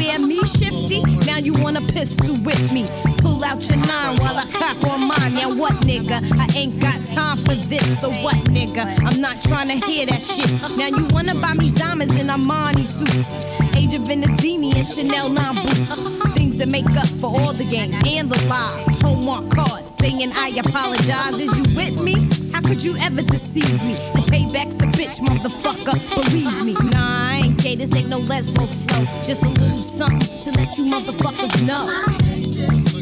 You 1.42 1.54
wanna 1.54 1.80
pistol 1.80 2.36
with 2.44 2.72
me. 2.72 2.86
Pull 3.18 3.42
out 3.44 3.68
your 3.68 3.78
nine 3.78 4.16
while 4.18 4.38
I 4.38 4.46
cock 4.46 4.76
on 4.88 5.08
mine. 5.08 5.34
Now 5.34 5.50
what, 5.50 5.72
nigga? 5.82 6.22
I 6.38 6.46
ain't 6.56 6.78
got 6.78 7.04
time 7.06 7.36
for 7.38 7.54
this. 7.54 8.00
So 8.00 8.10
what, 8.22 8.36
nigga? 8.46 8.84
I'm 9.04 9.20
not 9.20 9.42
trying 9.42 9.68
to 9.76 9.86
hear 9.86 10.06
that 10.06 10.22
shit. 10.22 10.50
Now 10.76 10.86
you 10.86 11.08
wanna 11.10 11.34
buy 11.34 11.54
me 11.54 11.72
diamonds 11.72 12.14
in 12.20 12.28
Armani 12.28 12.86
suits. 12.86 13.46
Age 13.76 13.94
of 13.94 14.02
Venedini 14.02 14.76
and 14.76 14.86
Chanel 14.86 15.30
9 15.30 15.54
boots. 15.66 16.34
Things 16.36 16.56
that 16.58 16.70
make 16.70 16.86
up 16.96 17.08
for 17.20 17.28
all 17.40 17.52
the 17.52 17.64
games 17.64 17.96
and 18.06 18.30
the 18.30 18.46
lies. 18.46 19.02
Hallmark 19.02 19.50
cards 19.50 19.81
saying 20.02 20.32
I 20.34 20.48
apologize. 20.58 21.36
Is 21.38 21.56
you 21.56 21.64
with 21.76 22.02
me? 22.02 22.14
How 22.52 22.60
could 22.60 22.82
you 22.82 22.96
ever 22.98 23.22
deceive 23.22 23.82
me? 23.84 23.94
The 23.94 24.22
payback's 24.32 24.76
a 24.82 24.88
bitch, 24.98 25.18
motherfucker. 25.20 25.96
Believe 26.14 26.64
me. 26.64 26.74
Nah, 26.90 27.30
I 27.30 27.42
ain't 27.44 27.62
gay. 27.62 27.76
This 27.76 27.94
ain't 27.94 28.08
no 28.08 28.20
lesbo 28.20 28.66
flow. 28.66 29.04
Just 29.22 29.42
a 29.42 29.48
little 29.48 29.78
something 29.78 30.42
to 30.44 30.50
let 30.58 30.76
you 30.76 30.86
motherfuckers 30.86 31.54
know. 31.66 33.01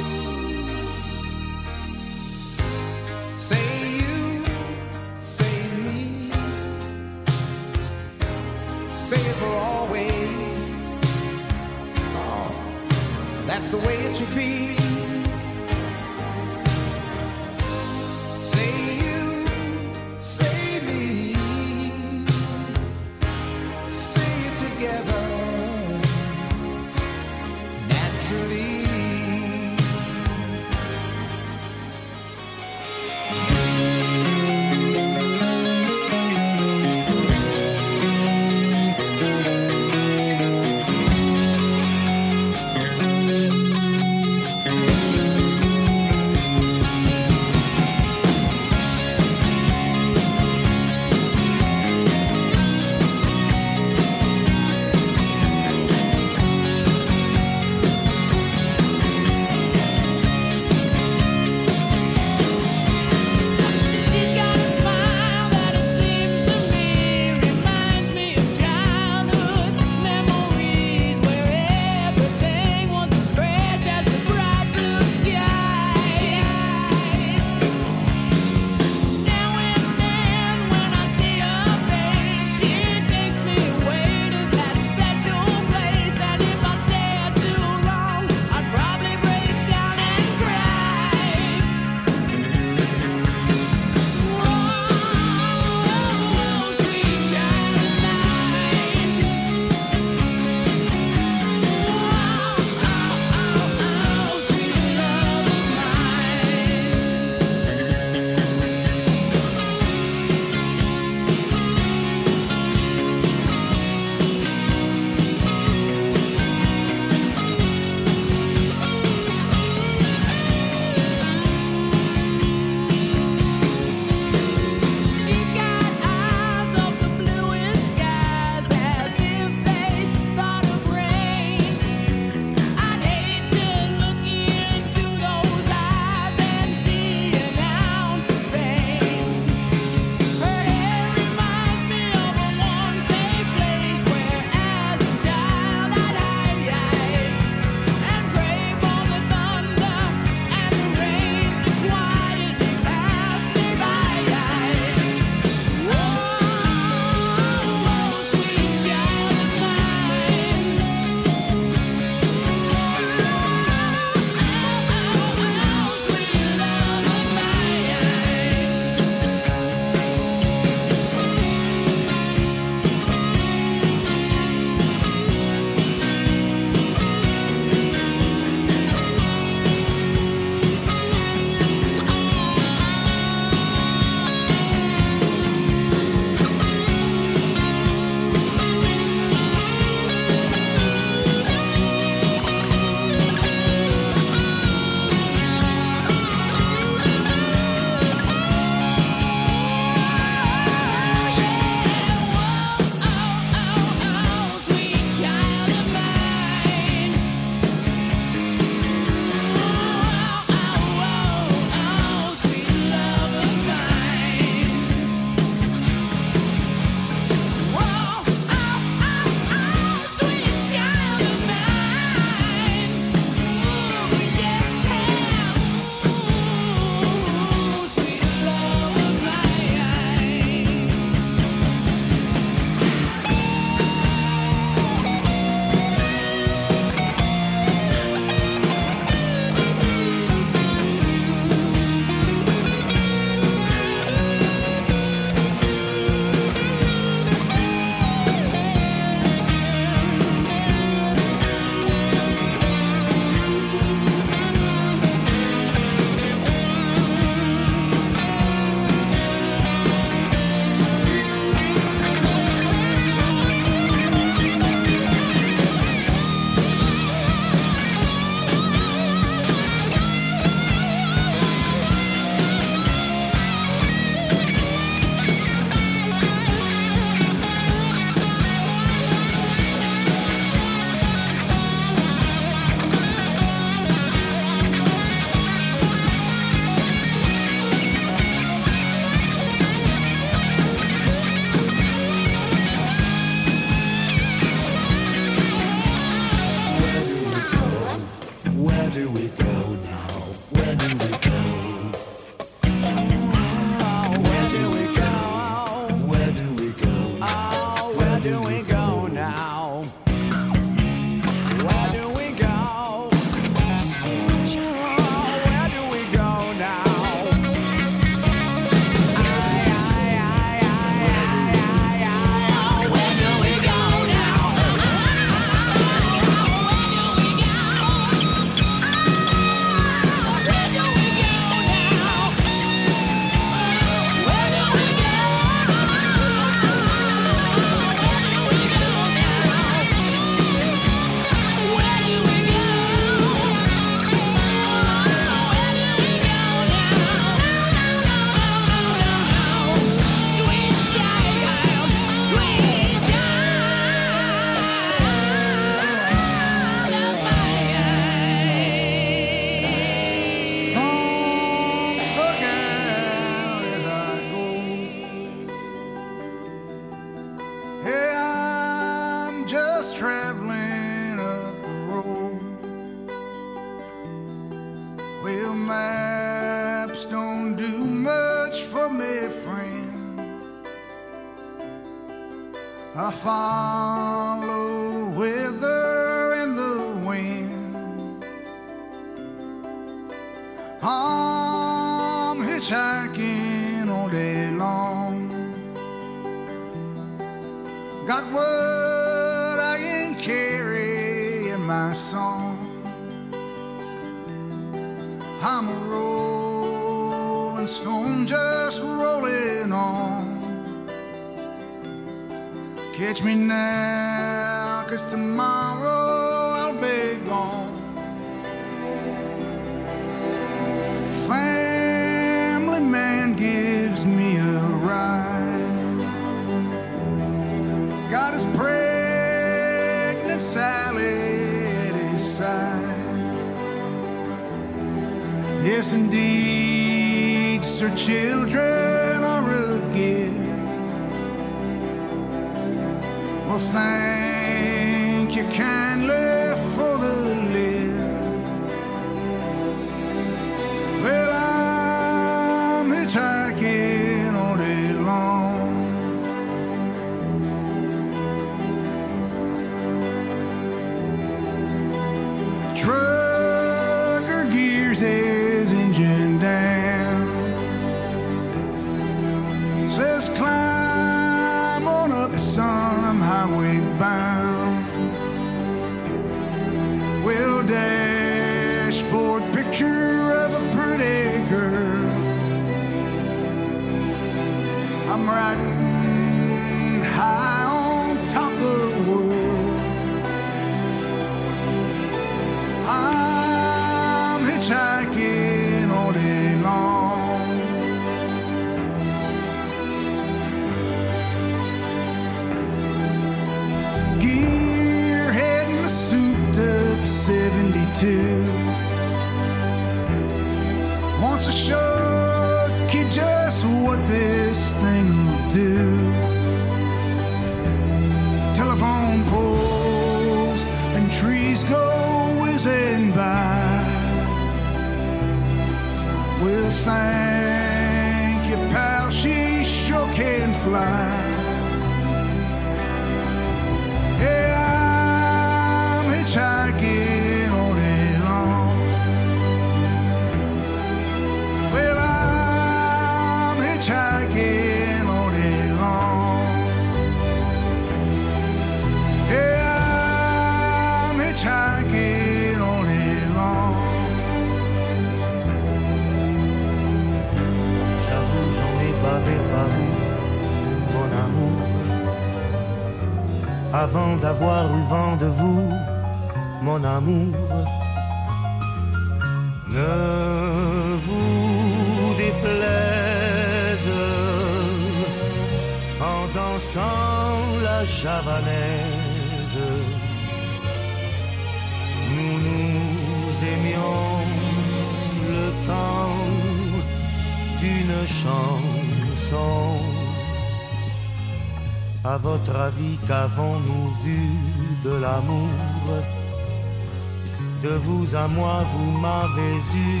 vous 597.86 598.16
à 598.16 598.26
moi, 598.26 598.64
vous 598.72 598.90
m'avez 599.04 599.56
eu, 599.88 600.00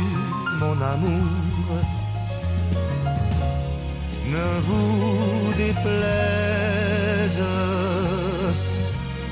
mon 0.60 0.76
amour. 0.94 1.70
Ne 4.34 4.48
vous 4.66 5.52
déplaise 5.64 7.42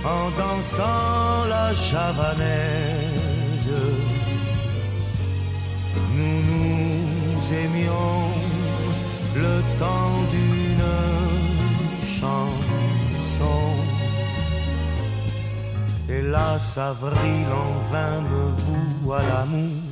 en 0.04 0.24
dansant 0.40 1.44
la 1.54 1.74
javanaise. 1.74 3.70
Nous 6.16 6.38
nous 6.50 7.40
aimions 7.64 8.20
le 9.34 9.54
temps 9.80 10.18
d'une 10.34 10.92
chanson. 12.18 13.83
Hélas, 16.16 16.78
avril 16.78 17.46
en 17.64 17.72
vain 17.90 18.20
me 18.30 18.44
voue 18.62 19.12
à 19.12 19.22
l'amour. 19.30 19.82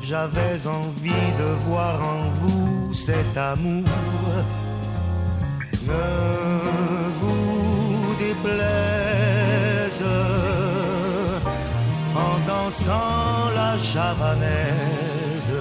J'avais 0.00 0.66
envie 0.66 1.28
de 1.42 1.48
voir 1.66 1.96
en 2.14 2.22
vous 2.40 2.92
cet 2.94 3.36
amour. 3.36 3.84
Ne 5.90 6.08
vous 7.20 8.14
déplaise 8.26 10.04
en 12.24 12.34
dansant 12.46 13.50
la 13.54 13.76
javanaise. 13.76 15.52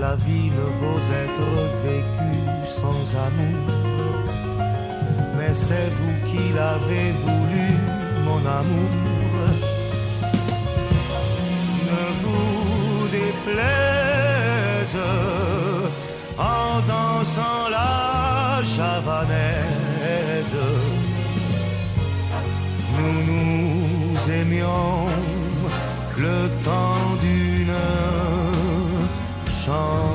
la 0.00 0.14
vie 0.16 0.50
ne 0.58 0.66
vaut 0.80 1.00
d'être 1.10 1.50
vécue 1.84 2.40
sans 2.64 3.02
amour. 3.26 3.66
Mais 5.36 5.52
c'est 5.52 5.90
vous 5.98 6.16
qui 6.28 6.42
l'avez 6.58 7.08
voulu, 7.24 7.68
mon 8.26 8.40
amour. 8.60 8.92
Ne 11.90 12.04
vous 12.22 13.08
déplaise 13.20 15.00
en 16.38 16.80
dansant 16.92 17.62
la 17.70 18.62
javanaise. 18.74 20.58
Nous 22.96 23.16
nous 23.30 24.30
aimions 24.40 25.06
le 26.16 26.38
temps 26.64 26.89
song. 29.70 30.09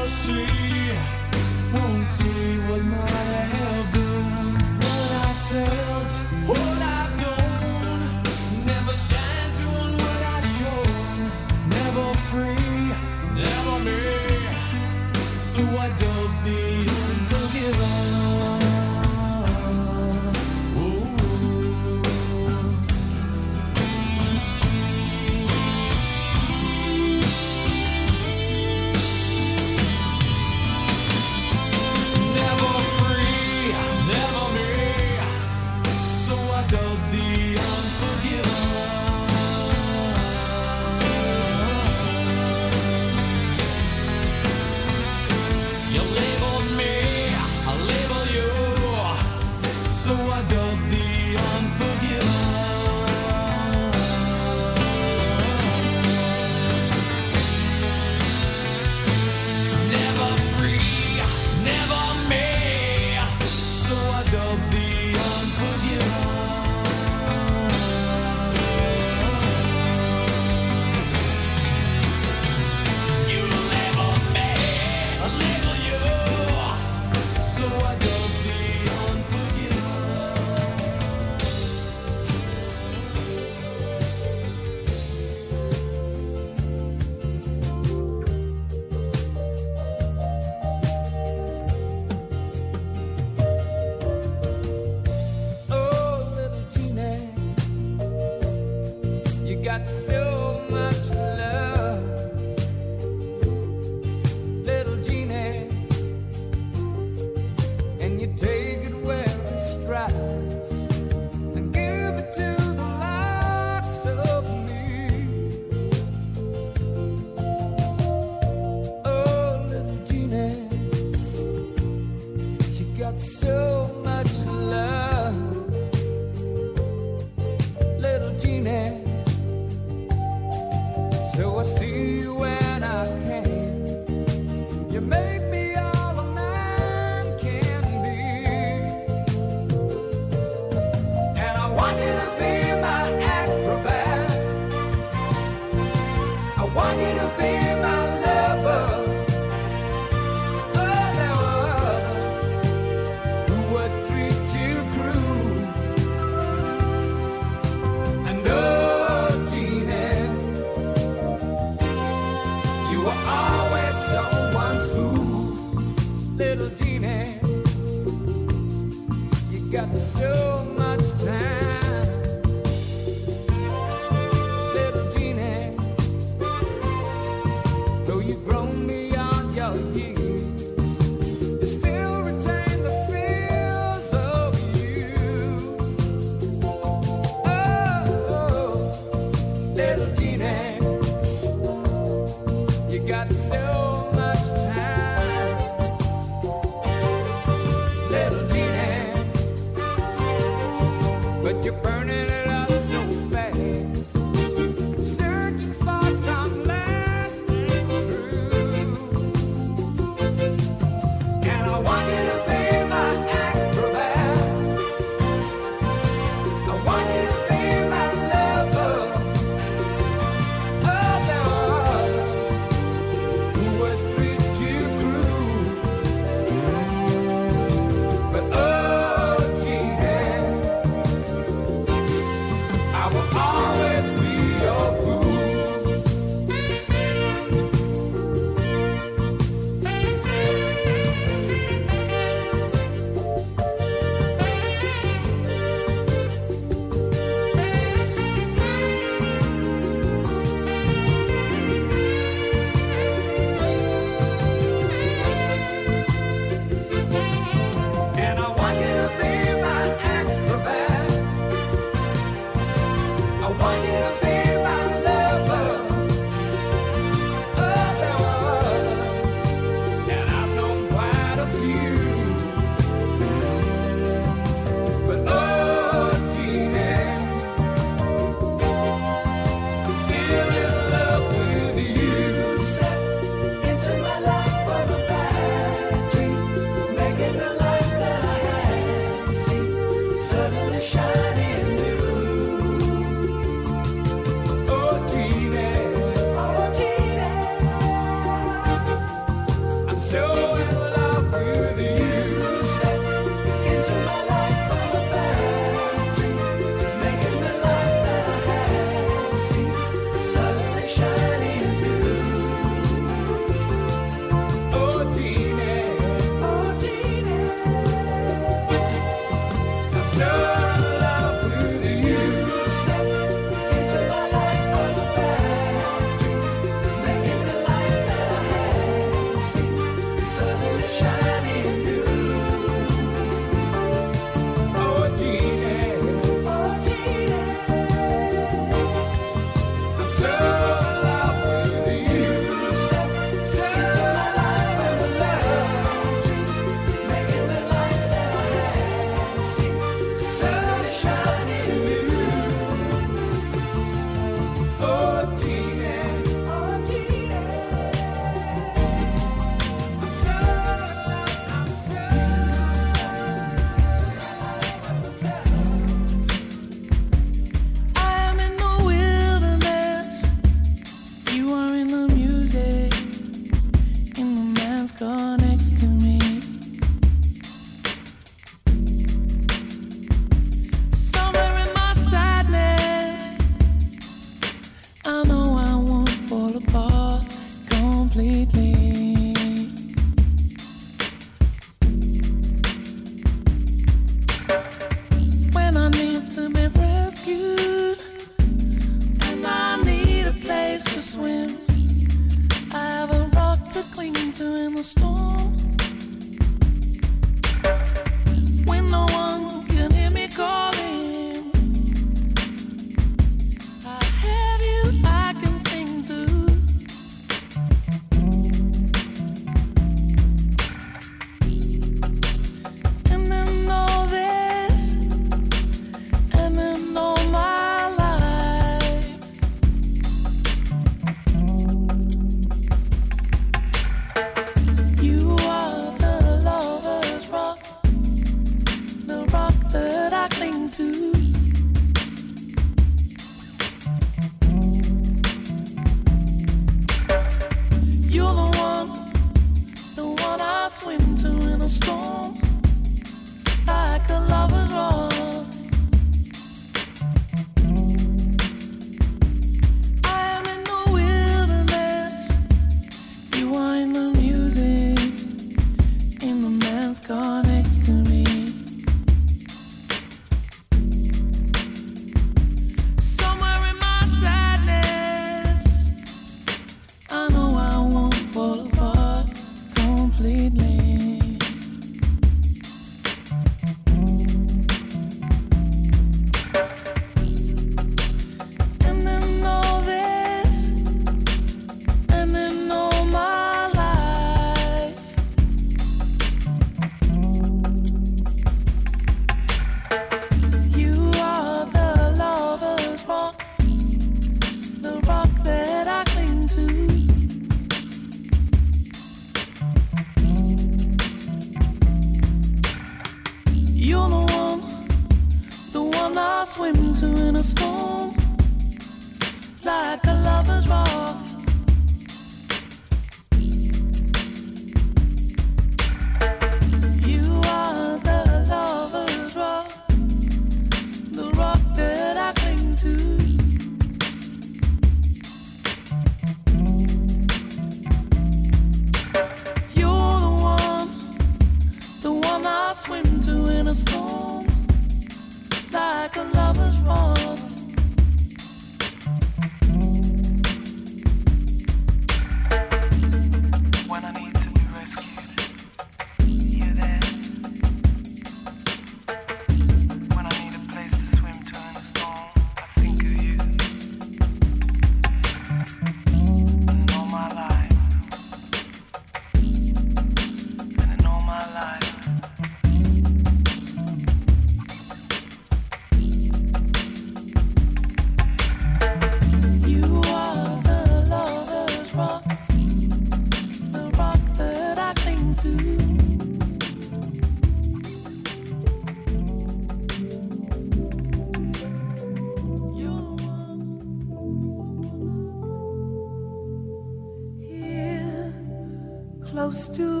To 599.67 600.00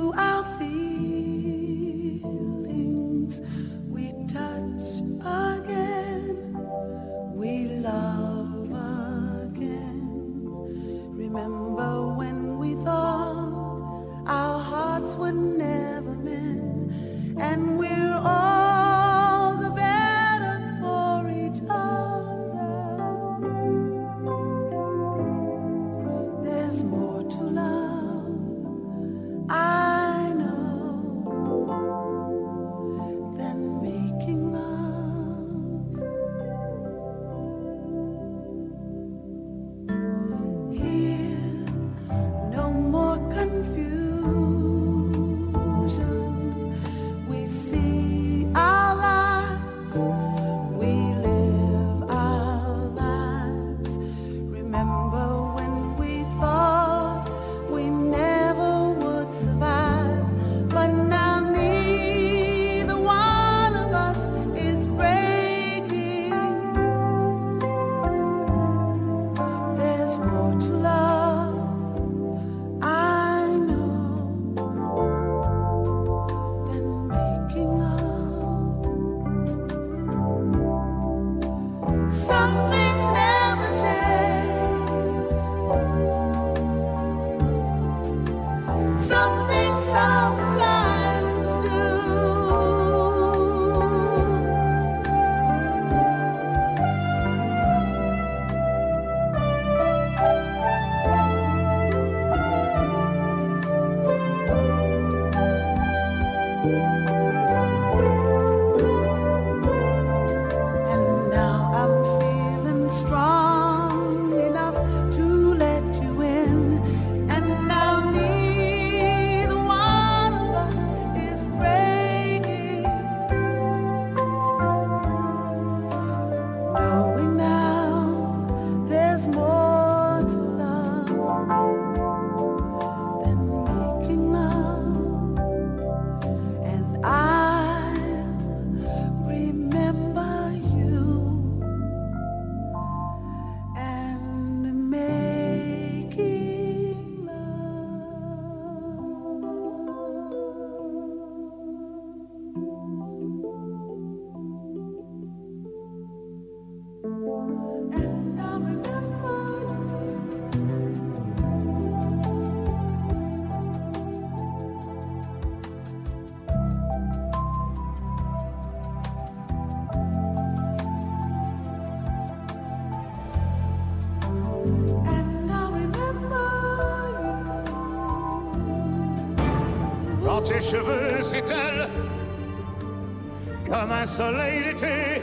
un 184.01 184.05
soleil 184.05 184.63
d'été 184.63 185.21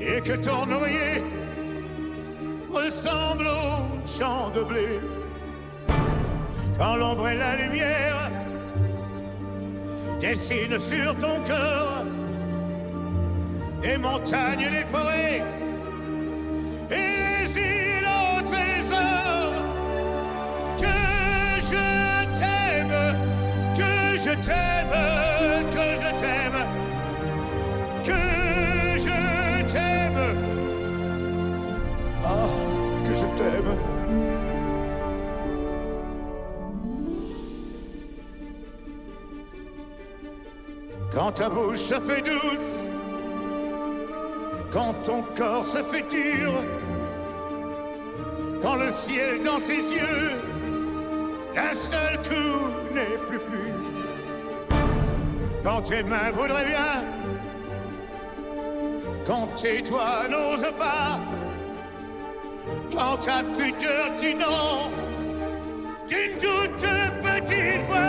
et 0.00 0.20
que 0.20 0.34
ton 0.34 0.70
oreiller 0.70 1.24
ressemble 2.70 3.48
au 3.48 4.06
champ 4.06 4.50
de 4.50 4.62
blé. 4.62 5.00
Quand 6.78 6.94
l'ombre 6.94 7.30
et 7.30 7.36
la 7.36 7.56
lumière 7.56 8.30
dessinent 10.20 10.78
sur 10.78 11.16
ton 11.16 11.42
cœur 11.42 12.04
les 13.82 13.98
montagnes, 13.98 14.68
les 14.70 14.84
forêts 14.84 15.44
Quand 41.28 41.34
ta 41.34 41.50
bouche 41.50 41.80
se 41.80 42.00
fait 42.00 42.22
douce, 42.22 42.86
quand 44.72 44.94
ton 45.02 45.22
corps 45.36 45.62
se 45.62 45.82
fait 45.82 46.08
dur, 46.08 46.54
quand 48.62 48.76
le 48.76 48.88
ciel 48.88 49.42
dans 49.44 49.60
tes 49.60 49.76
yeux, 49.76 50.40
d'un 51.54 51.74
seul 51.74 52.16
coup 52.22 52.94
n'est 52.94 53.18
plus 53.26 53.40
pur, 53.40 54.78
quand 55.62 55.82
tes 55.82 56.02
mains 56.02 56.30
voudraient 56.32 56.64
bien, 56.64 57.04
quand 59.26 59.48
tes 59.48 59.82
doigts 59.82 60.26
n'osent 60.30 60.72
pas, 60.78 61.20
quand 62.90 63.18
ta 63.18 63.42
pudeur 63.42 64.14
dit 64.16 64.34
non, 64.34 64.90
d'une 66.08 66.38
toute 66.40 66.88
petite 67.20 67.82
voix, 67.82 68.07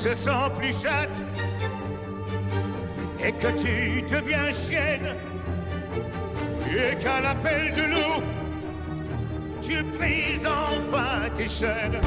te 0.00 0.14
sens 0.14 0.50
plus 0.56 0.72
chatte 0.82 1.22
et 3.22 3.32
que 3.32 3.48
tu 3.48 4.00
deviens 4.02 4.50
chienne 4.50 5.14
et 6.66 6.96
qu'à 6.96 7.20
l'appel 7.20 7.70
de 7.72 7.82
loup, 7.82 8.22
tu 9.60 9.82
brises 9.82 10.46
enfin 10.46 11.28
tes 11.34 11.48
chaînes. 11.48 12.00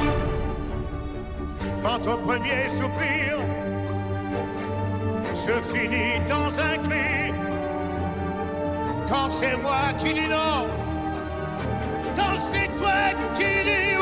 Quand 1.84 2.00
ton 2.00 2.16
premier 2.16 2.68
soupir 2.68 3.38
se 5.32 5.60
finit 5.72 6.18
dans 6.28 6.50
un 6.58 6.78
cri, 6.78 7.32
quand 9.06 9.28
c'est 9.28 9.56
moi 9.58 9.92
qui 9.98 10.14
dis 10.14 10.26
non, 10.26 10.68
quand 12.16 12.40
c'est 12.50 12.74
toi 12.74 13.12
qui 13.34 13.62
dis 13.62 13.93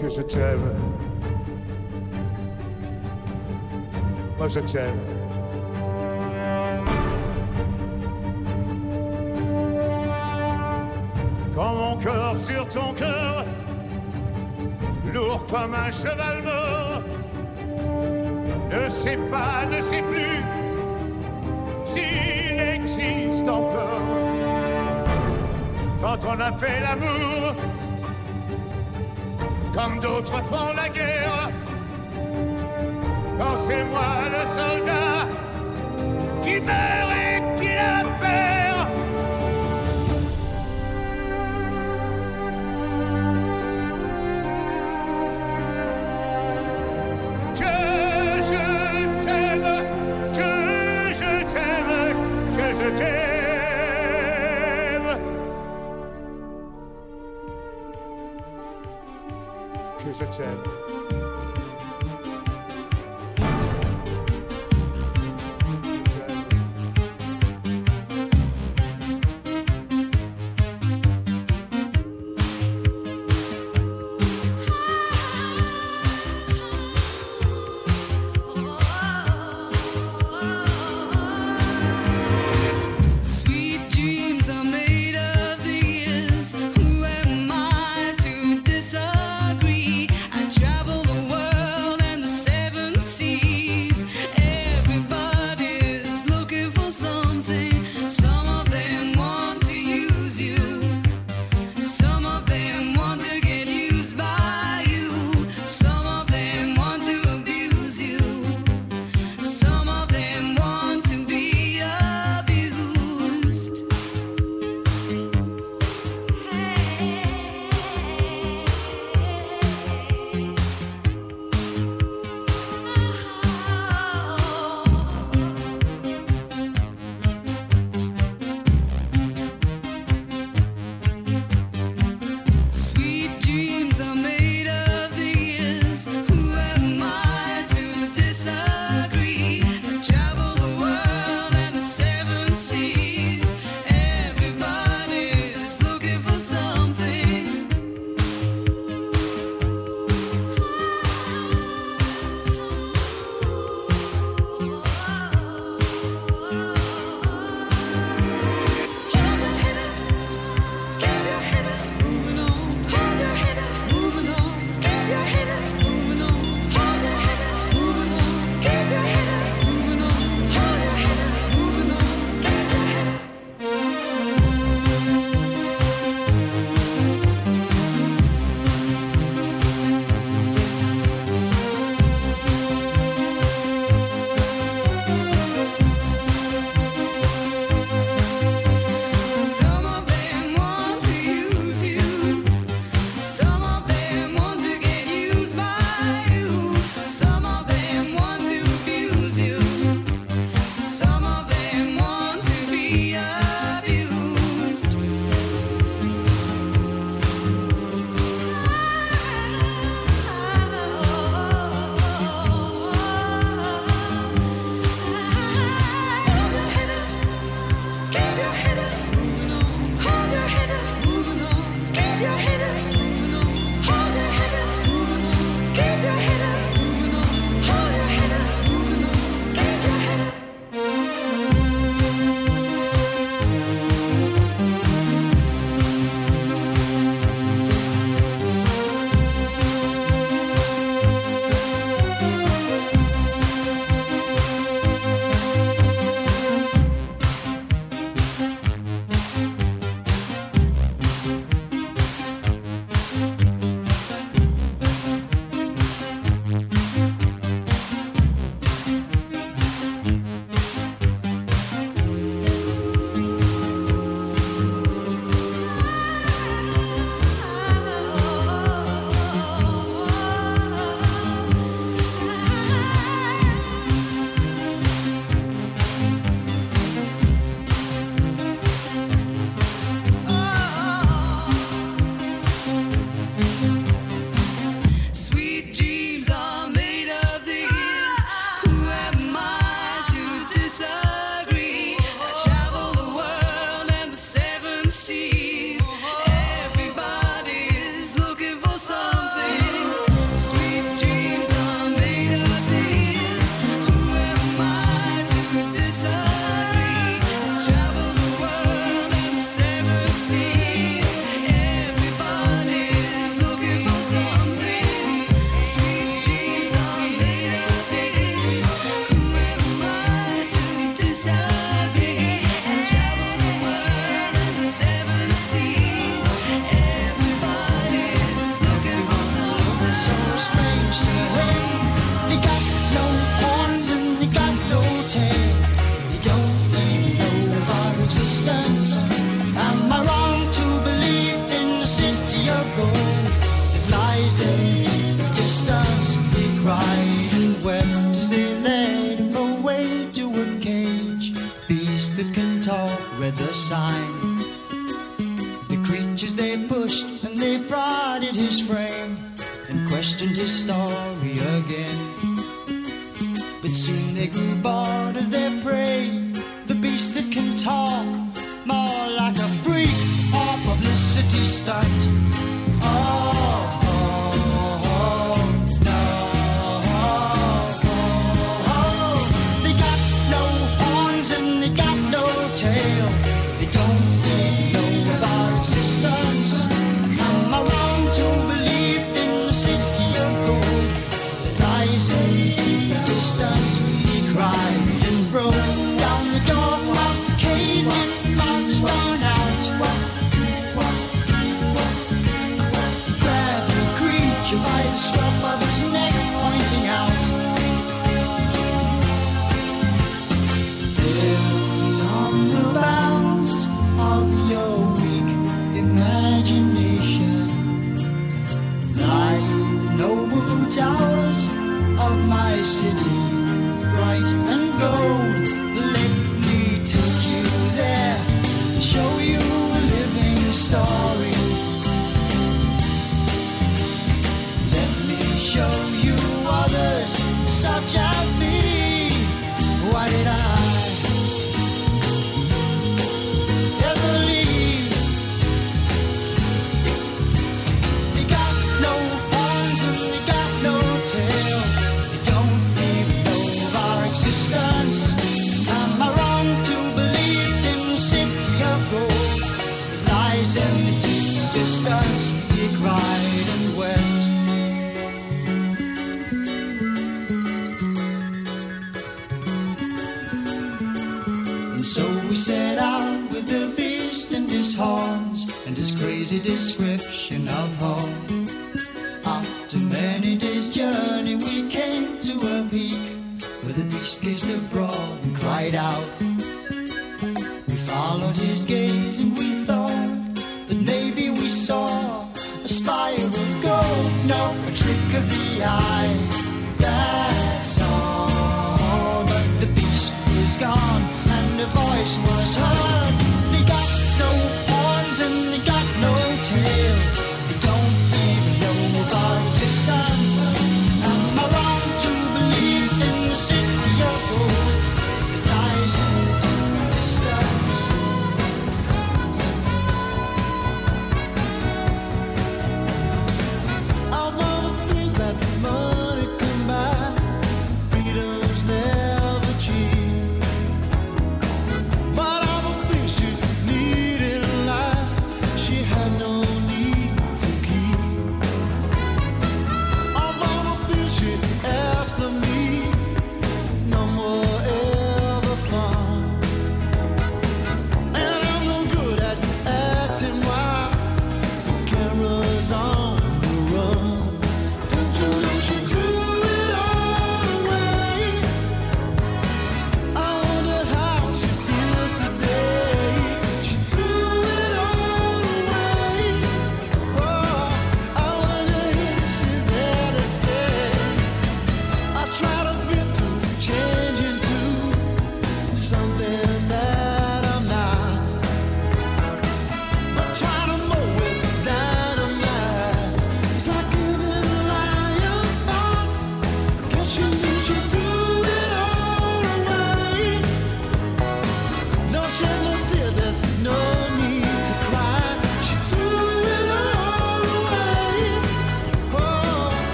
que 0.00 0.08
je 0.08 0.22
t'aime. 0.22 0.74
Moi, 4.36 4.48
je 4.48 4.60
t'aime. 4.60 5.00
Quand 11.54 11.74
mon 11.74 11.96
cœur 11.96 12.36
sur 12.36 12.68
ton 12.68 12.92
cœur, 12.94 13.44
lourd 15.12 15.44
comme 15.46 15.74
un 15.74 15.90
cheval 15.90 16.42
mort, 16.44 17.02
ne 18.70 18.88
sait 18.88 19.18
pas, 19.28 19.66
ne 19.66 19.80
sait 19.80 20.02
plus 20.02 20.44
s'il 21.84 22.60
existe 22.60 23.48
encore. 23.48 24.02
Quand 26.00 26.18
on 26.24 26.40
a 26.40 26.52
fait 26.52 26.80
l'amour, 26.80 27.56
comme 29.78 30.00
d'autres 30.00 30.42
font 30.42 30.72
la 30.74 30.88
guerre. 30.88 31.50
Quand 33.38 33.56
c'est 33.64 33.84
moi 33.84 34.10
le 34.34 34.44
soldat 34.44 35.28
qui 36.42 36.60
meurt 36.60 37.57
Que 60.18 60.87